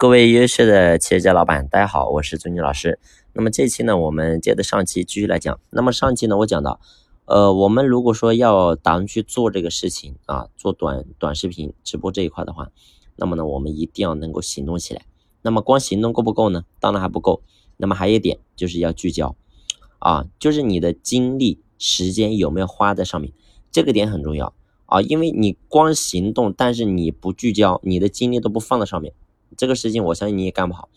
[0.00, 3.00] 各位优秀的企业家老板，大家好，我是尊尼老师。
[3.32, 5.58] 那么这期呢，我们接着上期继续来讲。
[5.70, 6.78] 那么上期呢，我讲到，
[7.24, 12.70] 呃，我们如果说要打算去做这个事情啊，做短短视频直播这一块的话，
[13.16, 15.02] 那么呢，我们一定要能够行动起来。
[15.42, 16.62] 那么光行动够不够呢？
[16.78, 17.42] 当然还不够。
[17.76, 19.34] 那么还有一点就是要聚焦，
[19.98, 23.32] 啊，就是你的精力、时间有没有花在上面，
[23.72, 24.54] 这个点很重要。
[24.86, 29.12] 啊，因为你光行动，但是你不聚焦，你的精力都不放在上面，
[29.56, 30.88] 这个事情我相信你也干不好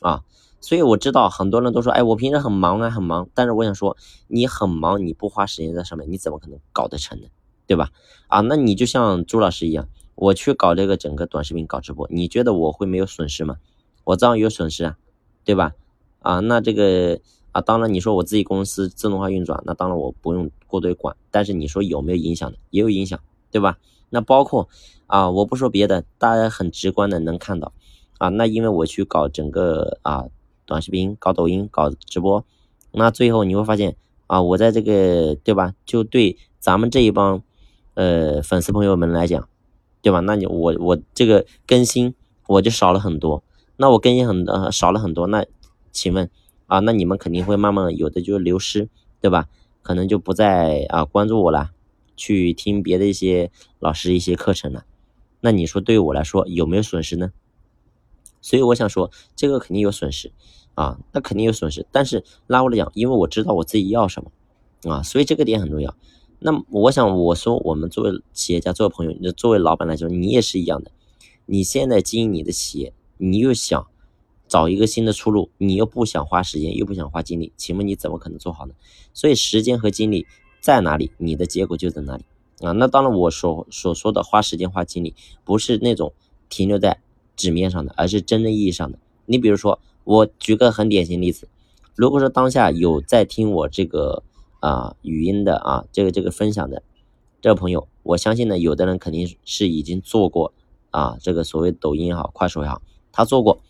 [0.00, 0.22] 啊。
[0.60, 3.28] 所以我知道很多人都说，哎，我平时很忙啊，很忙。
[3.34, 7.28] 但是我想说，你很忙，你不花时间在上面，你怎么可能搞得成呢？
[7.66, 7.90] 对吧？
[8.28, 13.58] 啊，那你就像朱老师一样，我去搞这个整个短视频搞直播，你觉得我会没有损失吗？
[14.04, 14.96] 我照样有损失啊，
[15.44, 15.72] 对吧？
[16.20, 17.20] 啊，那这个
[17.52, 21.16] 啊，当然你说我自己公司自动化运转，那当然我不用过多管。
[21.30, 22.58] 但是你说有没有影响的？
[22.70, 23.20] 也有影响。
[23.52, 23.78] 对吧？
[24.10, 24.68] 那包括
[25.06, 27.72] 啊，我不说别的，大家很直观的能看到
[28.18, 28.28] 啊。
[28.28, 30.24] 那因为我去搞整个啊
[30.64, 32.44] 短视频、搞抖音、搞直播，
[32.92, 35.74] 那最后你会发现啊，我在这个对吧？
[35.84, 37.42] 就对咱们这一帮
[37.94, 39.48] 呃粉丝朋友们来讲，
[40.02, 40.20] 对吧？
[40.20, 42.14] 那你我我这个更新
[42.46, 43.42] 我就少了很多。
[43.76, 45.44] 那我更新很呃少了很多，那
[45.92, 46.30] 请问
[46.66, 48.88] 啊，那你们肯定会慢慢有的就流失，
[49.20, 49.48] 对吧？
[49.82, 51.70] 可能就不再啊关注我了。
[52.18, 54.86] 去听别的一些老师一些课程了，
[55.42, 57.30] 那你说对于我来说有没有损失呢？
[58.46, 60.30] 所以我想说，这个肯定有损失
[60.74, 61.84] 啊，那肯定有损失。
[61.90, 64.30] 但是拉过来讲，因为我知道我自己要什么
[64.92, 65.96] 啊，所以这个点很重要。
[66.38, 70.92] 那我想我说，我们作为企业家，作为朋友，你作为老板来说，你也是一样的。
[71.46, 73.88] 你现在经营你的企业，你又想
[74.46, 78.74] 找一个新的出路，你又不想花时间，又不想花精力，请问你怎么可能做好呢？
[79.12, 80.26] 所以时间和精力。
[80.58, 82.24] 在哪里，你的结果就在哪里
[82.60, 82.72] 啊！
[82.72, 86.12] 那当然，我所所说的花时间、花精力，不是那种
[86.48, 87.00] 停留在
[87.36, 88.98] 纸面上的，而是真正意义上的。
[89.26, 91.48] 你比如说，我举个很典型例子，
[91.94, 94.22] 如果说当下有在听我这个
[94.60, 96.82] 啊语音的啊这个这个分享的
[97.40, 100.52] 这个朋友，我相信呢，有的人肯定是已经做过
[100.90, 102.80] 啊这个所谓抖音也好，快手也好，
[103.12, 103.60] 他做过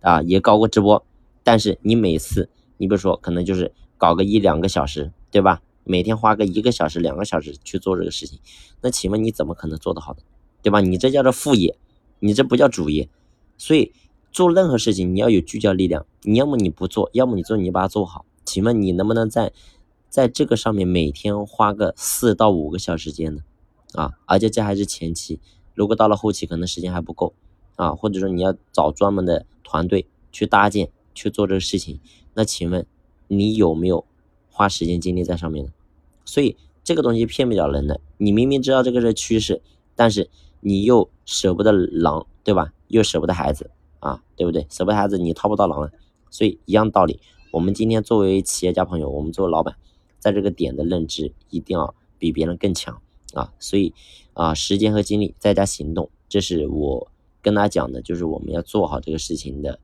[0.00, 1.04] 啊也搞过直播，
[1.42, 5.62] 但是你每次，你比如说可能就是搞个一两个小时，对吧？
[5.88, 8.40] 每天花个一个小时、两个小时去做这个事情，
[8.80, 10.22] 那请问你怎么可能做得好的，
[10.60, 10.80] 对吧？
[10.80, 11.78] 你这叫做副业，
[12.20, 13.08] 你这不叫主业。
[13.58, 13.92] 所以
[14.32, 18.24] 做任何事情你要有聚焦力量，你要么你不做，要么你做，你把它做好。
[18.44, 19.52] 请问你能不能在
[20.08, 23.42] 在这个上面每天花个四到五个小时间呢？
[23.94, 25.40] 啊，而且这还是前期，
[25.74, 27.34] 如果到了后期可能时间还不够
[27.76, 31.98] 啊，或者说你要找专门的团队去搭建去做这个事情，
[32.34, 32.86] 那请问
[33.28, 34.04] 你有没有
[34.50, 35.72] 花时间精力在上面呢？
[36.24, 38.00] 所以这个东西骗不了人的。
[38.18, 39.62] 你明明知道这个是趋势，
[39.96, 40.30] 但是
[40.60, 42.72] 你又舍不得狼，对吧？
[42.86, 44.64] 又舍不得孩子啊，对不对？
[44.70, 45.90] 舍不得孩子，你套不到狼了。
[46.30, 47.18] 所以一样道理，
[47.50, 49.74] 我们今天作为企业家朋友，我们作为老板，
[50.20, 53.00] 在这个点的认知一定要比别人更强
[53.32, 53.52] 啊。
[53.58, 53.92] 所以
[54.34, 57.10] 啊，时间和精力再加行动，这是我
[57.42, 59.80] 跟他讲的，就是我们要做好这个事情的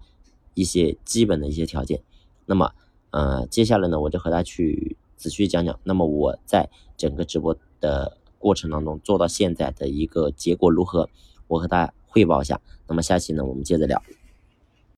[0.54, 2.02] 一些基本的一些条件。
[2.46, 2.70] 那么，
[3.10, 4.96] 呃，接下来呢，我就和他去。
[5.14, 11.08] 仔细讲讲，那么我在整个直播的过程当中做到现在的一个结果如何？
[11.46, 12.60] 我和大家汇报一下。
[12.88, 14.02] 那么下期呢，我们接着聊。